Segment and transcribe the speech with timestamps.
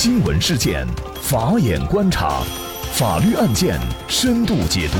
[0.00, 0.86] 新闻事件，
[1.20, 2.40] 法眼观察，
[2.92, 3.76] 法律案件
[4.06, 4.98] 深度解读，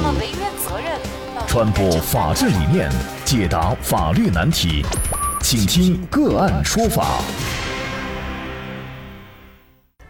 [1.47, 2.91] 传播法治理念，
[3.25, 4.85] 解答法律难题，
[5.41, 7.21] 请听个案说法。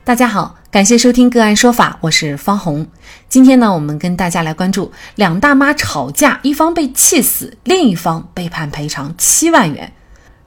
[0.05, 2.86] 大家好，感谢收听个案说法，我是方红。
[3.29, 9.93] 今天呢，我们跟大家来关注两大妈吵架，一方被气死，另一方被判赔偿七万元。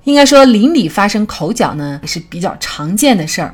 [0.06, 3.54] 应该说，邻里发生口角呢，也是比较常见的事儿。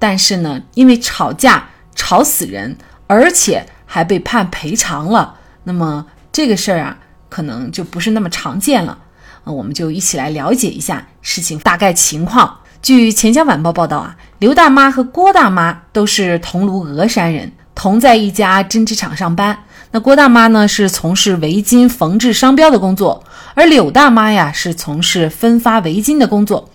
[0.00, 6.98] 但是呢，因为吵架吵死人，而且还被判赔偿了，那么这个事儿啊，
[7.28, 8.98] 可能就不是那么常见了。
[9.44, 12.58] 我们就一起来了解一下事情大概情况。
[12.82, 19.64] 据钱江晚报报道啊，刘大妈和郭大妈都是桐庐峨山人，同在一家针织厂上班。
[19.90, 23.22] 那郭大妈呢是从事围巾缝制商标的工作，
[23.54, 26.69] 而柳大妈呀是从事分发围巾的工作。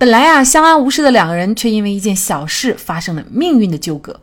[0.00, 4.18] 本来啊相安无事的两个人，却因为一件小事发生了命运的纠葛。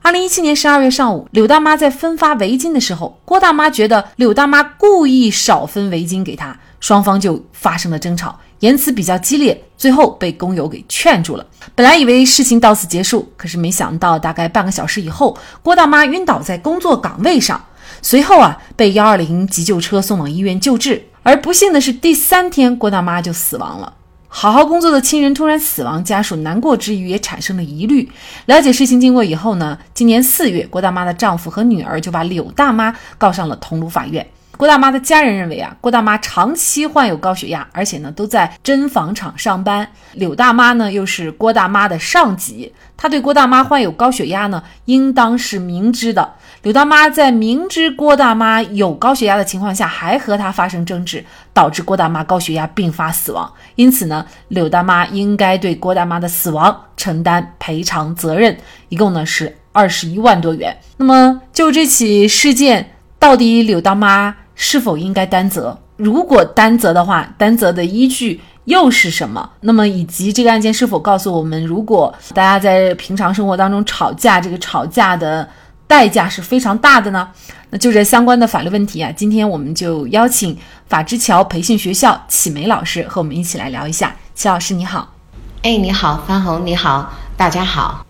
[0.00, 11.44] 二零一七年十二月上午，柳大妈在分发围巾的时候，郭大妈觉得柳大妈故意少分围巾给她，双方就发生了争吵，言辞比较激烈，最后被工友给劝住了。
[11.74, 17.62] 本来以为事情到此结束，可是没想到大概半个小时以后，郭大妈晕倒在工作岗位上。
[18.00, 23.92] 随后啊，被幺二零急救车送往医院救治，而不幸的是，第三天郭大妈就死亡了。
[24.34, 28.10] 好好工作的亲人突然死亡，家属难过之余也产生了疑虑。
[28.46, 34.26] 了解事情经过以后呢，今年四月，郭大妈的丈夫和女儿就把柳大妈告上了桐庐法院。
[34.56, 39.88] 郭大妈的家人认为啊，郭大妈长期患有高血压，而且呢都在针纺厂上班。
[40.12, 46.34] 柳大妈呢又是郭大妈的上级，她对郭大妈患有高血压呢，应当是明知的。
[46.62, 53.52] 柳大妈在明知郭大妈有高血压的情况下，还和她发生争执，导致郭大妈高血压并发死亡。
[53.74, 58.56] 因此呢，柳大妈应该对郭大妈的死亡承担赔偿责任，
[58.90, 60.78] 一共呢是二十一万多元。
[60.98, 64.36] 那么就这起事件，到底柳大妈？
[64.54, 65.78] 是否应该担责？
[65.96, 69.48] 如果担责的话，担责的依据又是什么？
[69.60, 75.48] 那么以及这个案件是否告诉我们，如果大家在平常生活当中吵架，这个吵架的
[75.86, 77.28] 代价是非常大的呢？
[77.70, 84.14] 那就这相关的法律问题啊，今天我们就邀请法之桥培训学校启梅老师和我们一起来聊一下。
[84.34, 85.14] 齐老师你好，
[85.62, 88.04] 哎你好，方红你好，大家好，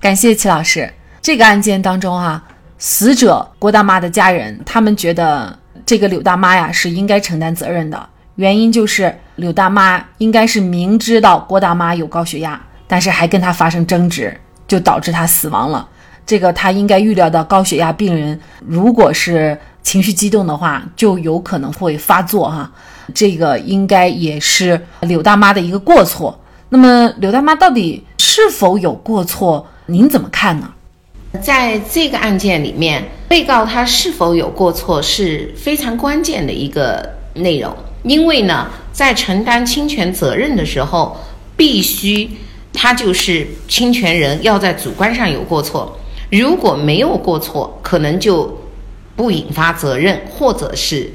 [0.00, 0.92] 感谢齐老师。
[1.22, 2.44] 这个案件当中啊，
[2.78, 5.58] 死者郭大妈的家人他们觉得。
[5.88, 15.88] 这个柳大妈呀是应该承担责任的，原因就是柳大妈应该是明知道郭大妈有高血压，但是还跟她发生争执，就导致她死亡了。
[16.26, 22.70] 这个她应该预料到高血压病人如果是情绪激动的话，就有可能会发作哈。
[23.14, 26.38] 这个应该也是柳大妈的一个过错。
[26.68, 29.66] 那么柳大妈到底是否有过错？
[29.86, 30.70] 您怎么看呢？
[31.42, 37.74] 在这个案件里面，被告他是否有过错是非常关键的一个内容。
[38.02, 41.16] 因为呢，在承担侵权责任的时候，
[41.56, 42.30] 必须
[42.72, 45.98] 他就是侵权人要在主观上有过错。
[46.30, 48.58] 如果没有过错，可能就
[49.14, 51.10] 不引发责任，或者是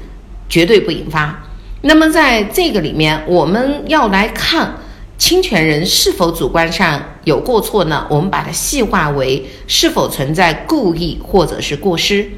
[0.48, 1.42] 绝对不引发。
[1.82, 4.74] 那么在这个里面，我们要来看。
[5.16, 8.04] 侵权人是否主观上有过错呢？
[8.10, 12.28] 我们把它细化为是否存在故意或者是过失。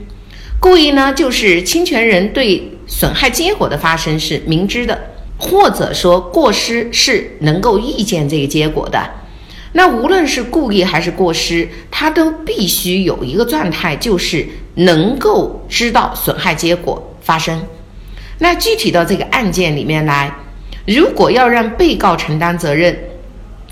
[0.60, 4.98] 故意呢，就是侵权人对损害结果的发生是明知的，
[5.38, 9.10] 或者说过失是能够预见这个结果的。
[9.72, 17.66] 那无论是故意还是过失，它都必须有一个状态，就是能够知道损害结果发生。
[18.38, 20.30] 那具体到这个案件里面来。
[20.86, 22.96] 如果要让被告承担责任，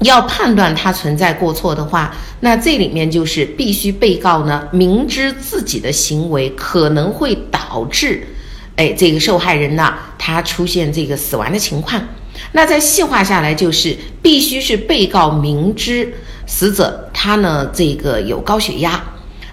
[0.00, 8.26] 要判断他存在过错的话，那这里面就是必须被告呢明知自己的行为可能会导致，
[8.74, 12.02] 哎，这个受害人呢他出现这个死亡的情况，
[12.50, 16.12] 那再细化下来就是必须是被告明知
[16.46, 19.00] 死者他呢这个有高血压，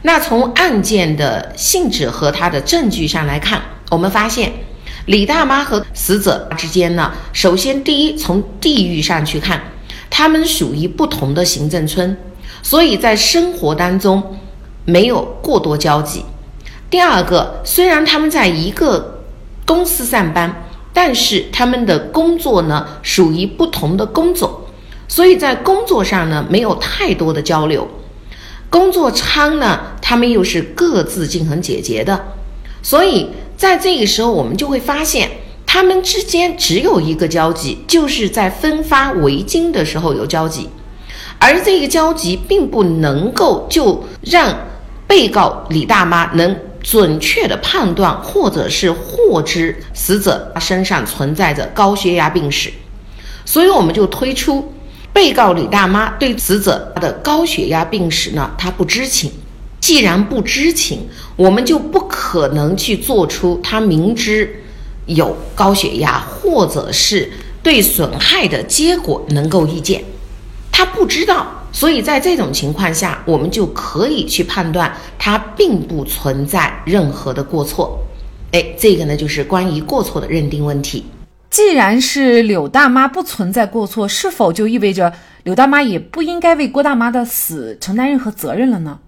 [0.02, 3.62] 那从案件的性质和他的证据上来看，
[3.92, 4.52] 我们发现。
[5.08, 9.60] 李大妈和死者之间呢，首先第一，从地域上去看，
[10.12, 12.16] 他们属于不同的行政村，
[12.62, 14.38] 所以在生活当中
[14.86, 16.24] 没有过多交集。
[16.90, 19.24] 第二个，虽然他们在一个
[19.66, 20.64] 公司上班，
[20.94, 24.52] 但是他们的工作呢属于不同的工种，
[25.08, 27.88] 所以在工作上呢没有太多的交流。
[28.70, 32.24] 工作舱呢，他们又是各自进行解决的，
[32.84, 33.28] 所以。
[33.62, 35.30] 在这个时候，我们就会发现，
[35.68, 40.68] 他们之间只有一个交集，就是在分发围巾的时候有交集。
[41.38, 44.52] 而这个交集并不能够就让
[45.06, 52.74] 被告李大妈能准确的判断或者是获知死者身上存在着高血压病史，
[53.46, 54.74] 所以我们就推出
[55.14, 59.32] 被告李大妈对死者他的高血压病史呢，她不知情。
[59.82, 64.64] 既然不知情，我们就不可能去做出他明知
[65.08, 67.30] 有高血压或者是
[67.64, 70.04] 对损害的结果能够预见。
[70.72, 78.00] 他不知道，所以在这种情况下，我们就可以去判断他并不存在任何的过错。
[78.52, 81.04] 哎，这个呢就是关于过错的认定问题。
[81.50, 85.12] 既然是柳大妈不存在过错，是否就意味着
[85.44, 89.00] 柳大妈也不应该为郭大妈的死承担任何责任了呢？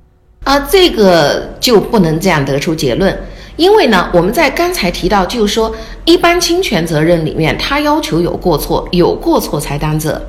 [0.43, 3.17] 啊，这个就不能这样得出结论，
[3.55, 5.73] 因为呢，我们在刚才提到，就是说，
[6.03, 10.21] 一般侵权责任里面，它要求有过错，有过错才担责。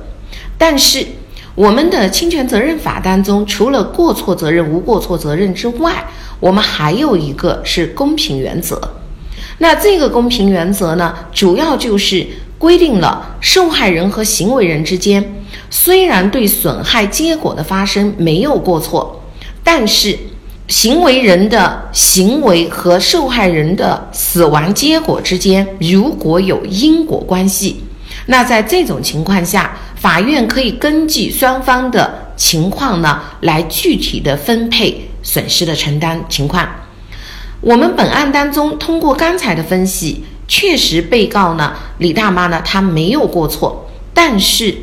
[0.57, 1.05] 但是，
[1.53, 6.07] 我们的侵权责任法当中，除了过错责任、无过错责任之外，
[6.39, 8.79] 我们还有一个是公平原则。
[9.57, 12.25] 那这个公平原则呢，主要就是
[12.57, 19.21] 规定了受害人和行为人之间，虽然对损害结果的发生没有过错。
[19.65, 20.17] 但是，
[20.67, 27.83] 行为人的行为和受害人的死亡结果之间如果有因果关系，
[28.27, 36.67] 那在这种情况下，法院可以根据双方的情况呢，来具体的分配损失的承担情况。
[37.61, 44.75] 我们本案当中通过刚才的分析，确实被告呢李大妈呢她没有过错，但是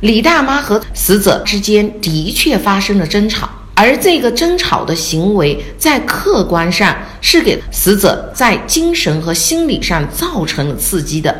[0.00, 3.48] 李大妈和死者之间的确发生了争吵。
[3.80, 11.32] 而这个争吵的行为，在客观上是给死者在精神和心理上造成了刺激的，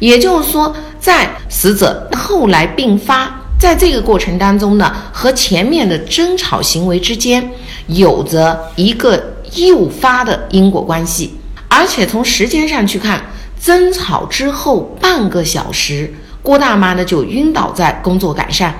[0.00, 7.48] 也就是说，在死者后来病发，在这个过程当中呢，和前面的争吵行为之间
[7.86, 11.38] 有着一个诱发的因果关系，
[11.68, 13.22] 而且从时间上去看，
[13.62, 16.12] 争吵之后半个小时，
[16.42, 18.74] 郭大妈呢就晕倒在工作岗上，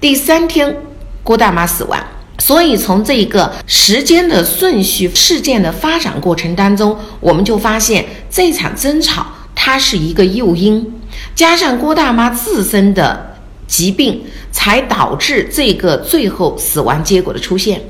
[0.00, 0.76] 第三天，
[1.24, 1.98] 郭大妈死亡。
[2.40, 11.00] 所以，从这个时间的顺序、事件的发展过程当中，我们就发现这场争吵它是一个诱因，
[11.34, 13.36] 加上郭大妈自身的
[13.68, 17.80] 疾病，才导致这个最后死亡结果的出现。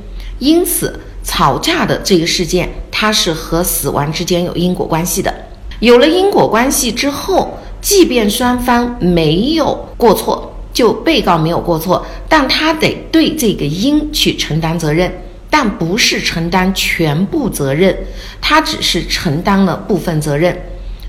[0.40, 5.32] 因此，吵架的这个事件，它是和死亡之间有因果关系的。
[5.78, 10.49] 有了因果关系之后，即便双方没有过错。
[10.80, 15.12] 就被告没有过错，但他得对这个因去承担责任，
[15.50, 17.94] 但不是承担全部责任，
[18.40, 20.58] 他只是承担了部分责任。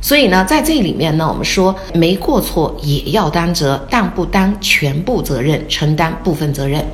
[0.02, 6.86] 所以呢，在这里面呢，我们说没过错也要担责，但不担全部责任，承担部分责任。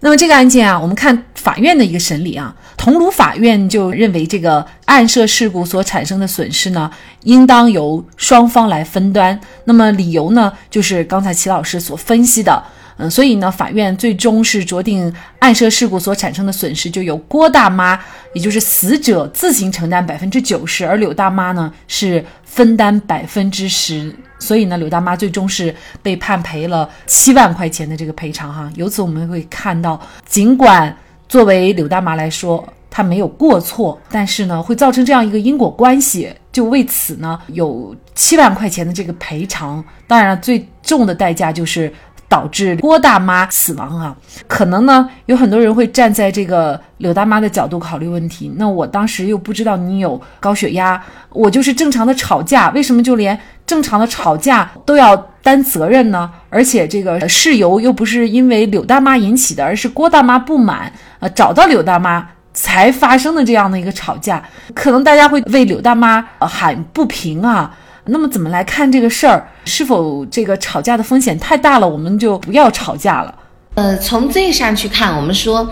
[0.00, 6.90] 那么这个案件啊，我们看法院的一个审理啊，桐庐法院就认为这个案涉事故所产生的损失呢，
[7.24, 9.38] 应当由双方来分担。
[9.64, 12.62] 那么理由呢，就是刚才齐老师所分析的。
[13.00, 17.98] 嗯，所以呢，法院最终是酌定案涉事故所产生的损失就由郭大妈，
[18.34, 24.14] 也就是死者自行承担百分之九十，而柳大妈呢是分担百分之十。
[24.38, 28.70] 所以呢，柳大妈最终是被判赔了七万块钱的这个赔偿哈。
[28.74, 30.94] 由此我们会看到，尽管
[31.26, 39.82] 作为柳大妈来说，她没有过错，但是呢，会造成这样一个因果关系，就为此呢有七万块钱的这个赔偿。
[40.06, 41.90] 当然了，最重的代价就是。
[42.30, 48.52] 导致郭大妈死亡啊，可能呢有很多人会站在这个柳大妈的角度考虑问题。
[48.56, 56.30] 那我当时又不知道你有高血压，我就是正常的吵架，为什么就连正常的吵架都要担责任呢？
[56.48, 64.40] 而且这个事由又不是因为柳大妈引起的，而是郭大妈不满，呃，找到柳大妈才发生的这样的一个吵架，
[64.72, 67.76] 可能大家会为柳大妈喊不平啊。
[68.10, 69.48] 那么怎么来看这个事儿？
[69.64, 71.88] 是否这个吵架的风险太大了？
[71.88, 73.34] 我们就不要吵架了。
[73.74, 75.70] 呃，从这上去看，我们说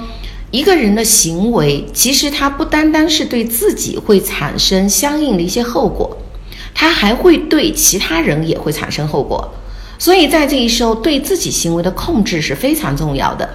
[0.52, 6.16] 一个人的行为，其实他不单单是对自己会产生相应的一些后果，
[6.72, 9.52] 他还会对其他人也会产生后果。
[9.98, 13.48] 所以在这一时候，对自己行为的控制是非常重要的。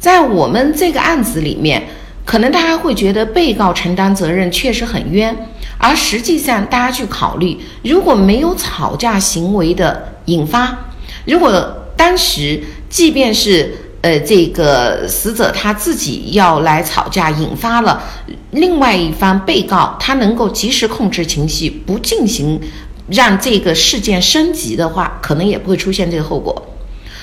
[0.00, 1.82] 在我们这个案子里面，
[2.24, 5.34] 可能大家会觉得被告承担责任确实很冤。
[5.78, 10.76] 而实际上，大家去考虑，如果没有吵架行为的引发，
[11.24, 18.02] 如果当时即便是呃这个死者他自己要来吵架，引发了
[18.50, 22.60] 另外一方被告他能够及时控制情绪，不进行
[23.08, 26.60] 让这个事件升级的话，可能也不会出现这个后果。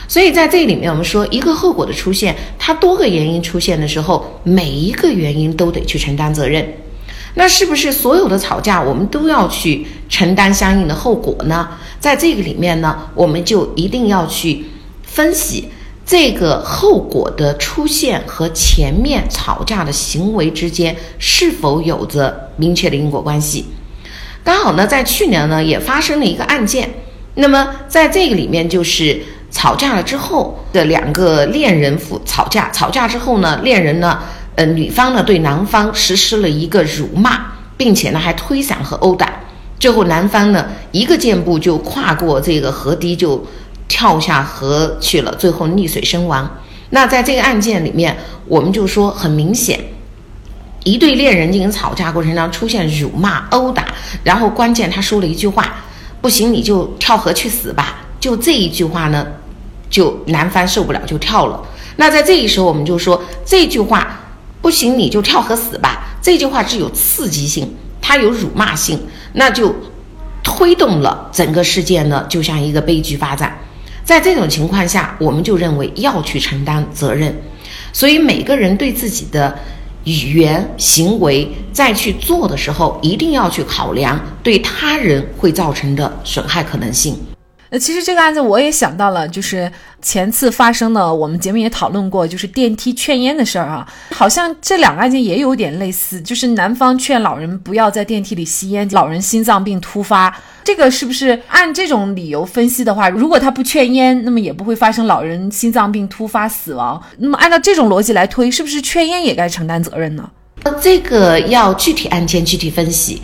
[0.07, 6.65] 所以在这里面，我们说一个后果的出现，它多个原因出现的时候，每一个原因都得去承担责任。
[7.37, 11.67] 那是不是所有的吵架我们都要去承担相应的后果呢？
[11.99, 14.65] 在这个里面呢，我们就一定要去
[15.03, 15.69] 分析
[16.05, 23.65] 这个后果的出现和前面吵架的行为之间是否有着明确的因果关系。
[24.43, 26.89] 刚好呢，在去年呢也发生了一个案件，
[27.33, 34.19] 那么在这个里面就是吵架了之后的两个恋人夫吵架，吵架之后呢，恋人呢。
[34.55, 37.41] 呃，女方呢对男方实施了一个辱骂，
[37.75, 39.29] 并且呢还推搡和殴打，
[39.77, 43.45] 最后男方呢一个箭步就跨过这个河堤就
[43.89, 46.49] 跳下河去了，最后溺水身亡。
[46.91, 48.15] 那在这个案件里面，
[48.47, 49.77] 我们就说很明显，
[50.85, 53.85] 一对恋人进行吵架过程当中出现辱骂、殴打，
[54.23, 55.83] 然后关键他说了一句话
[56.21, 59.27] ：“不行你就跳河去死吧。”就这一句话呢，
[59.89, 61.61] 就男方受不了就跳了。
[61.97, 64.21] 那在这一时候，我们就说这句话。
[64.65, 66.17] 不行，你就跳河死吧！
[66.23, 68.99] 这句话具有刺激性，它有辱骂性，
[69.33, 69.75] 那就
[70.43, 73.55] 推动了整个事件呢，就像一个悲剧发展。
[74.03, 77.31] 在这种情况下，我们就认为要去承担责任。
[77.93, 79.55] 所以每个人对自己的
[80.05, 87.15] 语言行为再去做的时候，一定要去考量对他人会造成的损害可能性。
[87.77, 93.87] 其实这个案子我也想到了，就是前次发生的，我们节目也讨论过，就是电梯劝烟的事儿啊。
[94.11, 100.35] 好像这两个案件也有点类似，就是男方劝老人不要在电梯里吸烟，老人心脏病突发。
[100.63, 107.01] 这个是不是按这种理由分析的话，如果他不劝烟，那么也不会发生老人心脏病突发死亡？
[107.17, 110.29] 那么按照这种逻辑来推，是不是劝烟也该承担责任呢？
[110.81, 113.21] 这个要具体案件具体分析。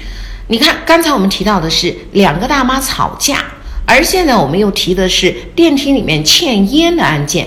[0.48, 3.43] 你看，刚才我们提到的是两个大妈吵架。
[3.93, 7.45] 而现在我们又提的是电梯里面欠烟的案件，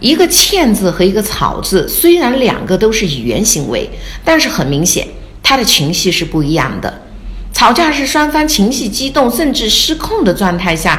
[0.00, 3.86] 一个“欠”字和一个“草”字，虽然两个都是语言行为，
[4.24, 5.06] 但是很明显，
[5.42, 7.02] 他的情绪是不一样的。
[7.52, 10.98] 吵架是双方情绪激动甚至失控的状态下，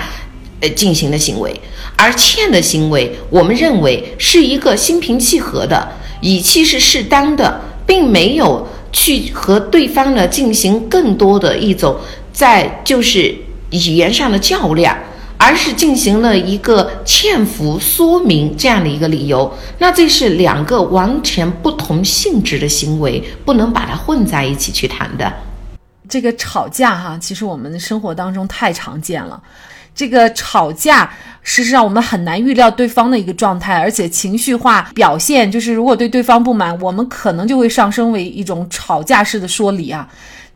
[0.60, 1.60] 呃进行的行为，
[1.98, 11.98] 而“欠”的行为，我们认为是一个心平气和的，语气是适当的，并没有去和对方呢进行更多的一种
[12.32, 13.36] 在就是。
[13.74, 14.96] 语言上的较量，
[15.38, 25.32] 而是进行了一个欠服说明这样的一个理由，那这是两个完全不同性质的行为，不能把它混在一起去谈的。
[26.08, 29.42] 这个吵架哈，其实我们的生活当中太常见了。
[29.96, 40.08] 这个吵架，事实上我们很难预料对方的一个状态，而且情绪化表现，就是如果对对方不满，我们可能就会上升为一种吵架式的说理啊。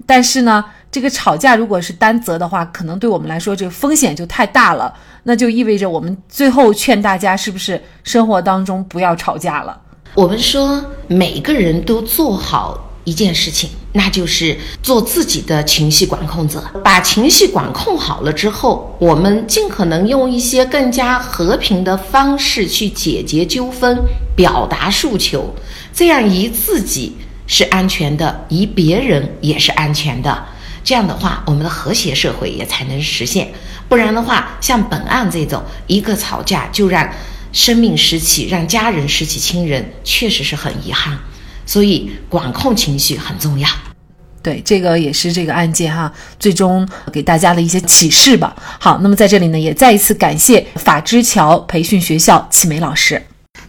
[0.05, 0.63] 但是呢。
[0.89, 4.91] 这个吵架如果是担责的话，可能对我们来说这个风险就太大了。
[5.23, 9.79] 那就意味着我们最后劝大家，是不是生活当中不要吵架了？
[10.15, 16.63] 我们说每个人都做好一件事情，那就是做自己的情绪管控者。
[16.83, 23.97] 把情绪管控好了之后，我们尽可能用一些更加和平的方式去解决纠纷、
[24.35, 25.53] 表达诉求，
[25.91, 30.45] 这样以自己是安全的，以别人也是安全的。
[30.83, 33.51] 这样的话，我们的和谐社会也才能实现。
[33.89, 37.09] 不然的话，像本案这种一个吵架就让
[37.51, 41.17] 生命失去，让家人失去亲人，确实是很遗憾。
[41.65, 43.67] 所以，管控情绪很重要。
[44.47, 48.55] 对，这个也是这个案件哈，最终给大家的一些启示吧。
[48.79, 53.21] 好，那么在这里呢，也再一次感谢法之桥培训学校启梅老师。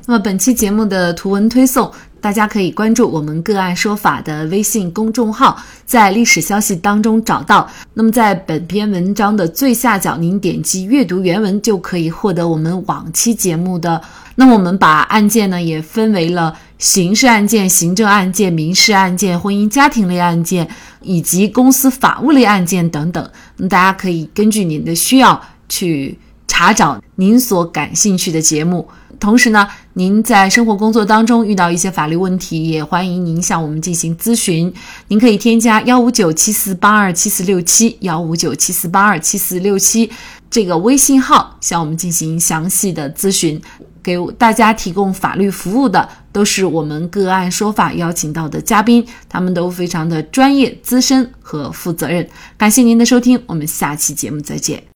[0.06, 1.90] 那么本期节目的图文推送。
[2.20, 5.56] 大家可以关注我们“个案说法”的微信公众号，
[5.86, 7.70] 在历史消息当中找到。
[7.94, 14.02] 那么，在本篇文章的最下角，您点击阅读原文，就可以获得我们往期节目的。
[14.40, 20.68] 那么，我们把案件呢也分为了刑事案件、行政案件、民事案件、婚姻家庭类案件
[21.02, 23.30] 以及公司法务类案件等等。
[23.68, 26.16] 大家可以根据您的需要去
[26.46, 28.88] 查找您所感兴趣的节目。
[29.18, 34.72] 同时呢，您在生活工作当中遇到一些法律问题，也欢迎您向我们进行咨询。
[35.08, 40.08] 您可以添加幺五九七四八二七四六七幺五九七四八二七四六七
[40.48, 43.60] 这个微信号，向我们进行详细的咨询。
[44.02, 52.28] 给大家提供法律服务的都是我们个案说法邀请到的嘉宾，他们都非常的专业、资深和负责任。
[52.56, 54.82] 感谢您的收听，我们下期节目再见。